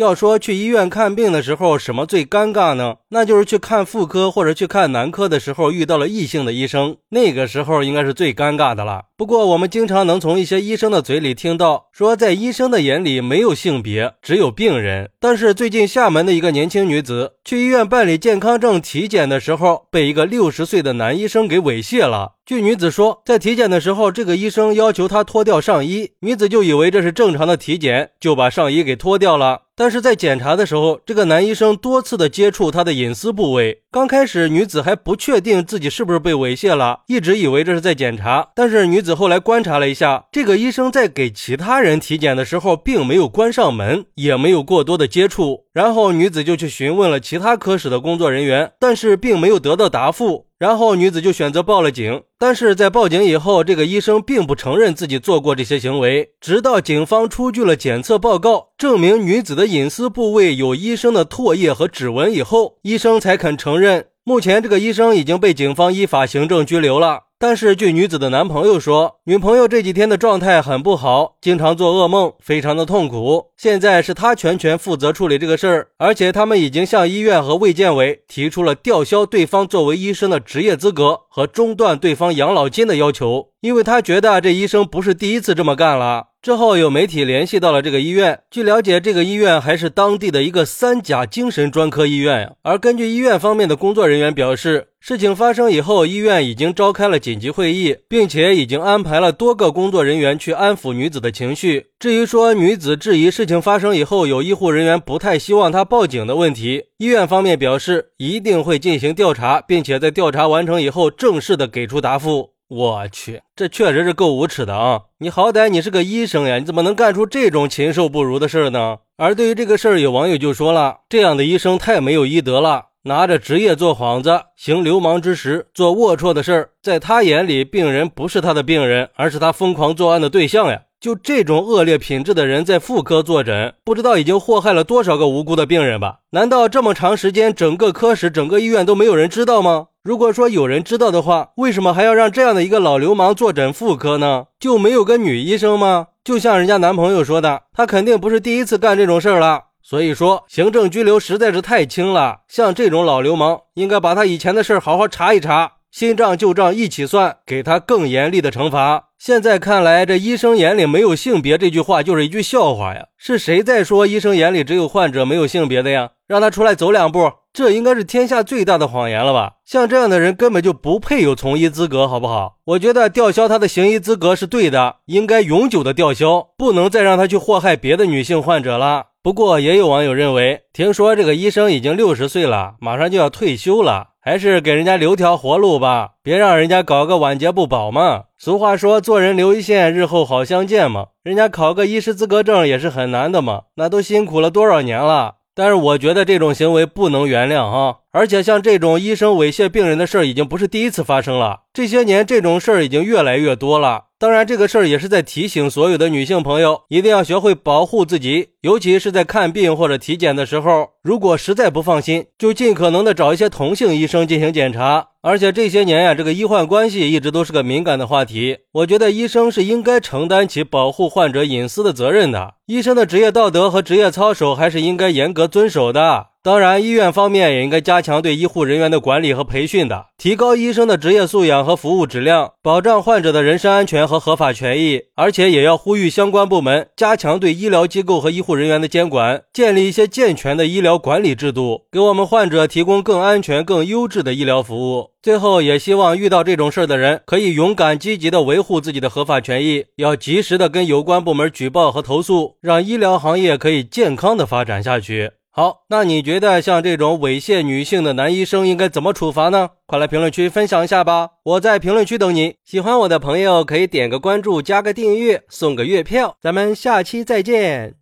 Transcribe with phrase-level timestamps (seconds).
[0.00, 2.96] 要说去医院看病的时候，什么最尴尬呢？
[3.10, 9.02] 那就是去看妇科或者去看男科的时候，遇到了异性的医生，那个时候应该是最尴尬的了。
[9.18, 15.10] 不过我们经常能从一些医生的嘴里听到，说在医生的眼里没有性别，只有病人。
[15.20, 22.36] 但是最近厦门的一个年轻女子去医院办理健康证体检的时候，被一个六十岁的男医生给猥亵了。
[22.46, 29.64] 据女子说，在体检的时候，这个医生要求她脱掉上衣，女子就以为这是正常的体检，就把上衣给脱掉了。
[29.80, 33.80] 但是在检查的时候，这个男医生多次的接触她的隐私部位。
[33.90, 38.50] 刚开始，女子还不确定自己是不是被猥亵了，一直以为这是在检查。
[38.54, 45.64] 但是女子后来观察了一下，这个医生在给其他人体检的时候，并没有关上门，也没有过多的接触。
[45.72, 50.46] 然后女子就去询问了其他科室的工作人员，但是并没有得到答复。
[50.58, 56.32] 然后女子就选择报了警，但是在报警以后，这个医生并不承认自己做过这些行为。
[56.38, 64.08] 直到警方出具了检测报告，证明女子的隐私部位有医生的唾液和指纹以后，医生才肯承认。
[64.22, 67.20] 目前，这个医生已经被警方依法行政拘留了。
[67.38, 73.46] 但是，据女子的男朋友说，女朋友这几天的状态很不好，经常做噩梦，非常的痛苦。
[73.56, 86.26] 现在是他全权负责处理这个事儿，而且他们已经向医院和卫健委提出了吊销对方作为医生的职业资格和中断对方养老金的要求，因为他觉得这医生不是第一次这么干了。
[86.42, 92.56] 之后有媒体联系到了这个医院，据了解，这个医院还是当地的一个三甲精神专科医院。
[92.62, 101.88] 而根据医院方面的工作人员表示，事情发生以后，医院已经召开了紧急会议，并且已经安排了多个工作人员去安抚女子的情绪。
[101.98, 112.52] 至于说女子质疑事情发生以后有医护人员不太希望她报警的问题，医院方面表示一定会进行调查，并且在调查完成以后正式的给出答复。
[112.70, 115.00] 我去，这确实是够无耻的啊！
[115.18, 118.98] 你好歹你是个医生呀，你怎么能干出这种禽兽不如的事呢？
[119.16, 130.82] 而对于这个事儿，有网友就说了，这样的医生太没有医德了，拿着职业做幌子，行流氓之实，做龌龊的事儿，在他眼里，病人不是他的病人，而是他疯狂作案的对象呀！
[131.00, 136.18] 就这种恶劣品质的人在妇科坐诊，不知道已经祸害了多少个无辜的病人吧？
[136.32, 139.86] 难道这么长时间，整个科室、整个医院都没有人知道吗？
[140.02, 144.44] 如果说有人知道的话，为什么还要让这样的一个老流氓坐诊妇科呢？
[144.58, 146.08] 就没有个女医生吗？
[146.22, 149.62] 就像人家男朋友说的，他肯定不是第一次干这种事儿了。
[149.82, 152.40] 所以说，行政拘留实在是太轻了。
[152.46, 159.08] 像这种老流氓，应该把他以前的事儿好好查一查，新账旧账一起算，给他更严厉的惩罚。
[159.18, 163.06] 现在看来，这医生眼里没有性别这句话就是一句笑话呀！
[163.18, 166.10] 是谁在说医生眼里只有患者没有性别的呀？
[166.26, 167.32] 让他出来走两步。
[167.52, 169.54] 这应该是天下最大的谎言了吧？
[169.66, 172.58] 像这样的人根本就不配有从医资格，好不好？
[172.66, 179.06] 我觉得吊销他的行医资格是对的，应该永久的吊销，不能再让他去祸害别的女性患者了。
[179.22, 188.24] 不过也有网友认为，听说这个医生已经六十岁了，马上就要退休了，还是给人家留条活路吧，别让人家搞个晚节不保嘛。
[188.36, 191.06] 俗话说，做人留一线，日后好相见嘛。
[191.22, 195.36] 人家考个医师资格证也是很难的嘛，那都辛苦了多少年了。
[195.54, 204.06] 但是我觉得这种行为不能原谅哈，而且像这种医生猥亵病人的事儿已经不是第一次发生了，这些年这种事儿已经越来越多了。
[204.18, 215.06] 当然，这个事儿也是在提醒所有的女性朋友，一定要学会保护自己，尤其是在看病或者体检的时候，如果实在不放心，就尽可能的找一些同性医生进行检查。
[215.22, 226.26] 而且这些年呀，这个医患关系一直都是个敏感的话题，我觉得医生是应该承担起保护患者隐私的责任的，医生的职业道德和职业操守还是应该严格遵守的。
[226.42, 235.02] 当然，医院方面也应该加强对医护人员的管理和培训的，提高医生的职业素养和服务质量，保障患者的人身安全和合法权益。
[235.16, 245.10] 而且也要呼吁相关部门加强对医疗机构和医护人员的监管，建立一些健全的医疗管理制度，给我们患者提供更安全、更优质的医疗服务。
[245.22, 255.32] 最后，也希望遇到这种事儿的人可以勇敢积极的维护自己的合法权益，要及时的跟有关部门举报和投诉，让医疗行业可以健康的发展下去。
[255.52, 259.70] 好，那你觉得像这种猥亵女性的男医生应该怎么处罚呢？
[259.84, 261.30] 快来评论区分享一下吧！
[261.42, 262.54] 我在评论区等你。
[262.64, 266.36] 喜欢我的朋友可以点个关注，加个订阅，送个月票。
[266.40, 268.00] 咱们下期再见。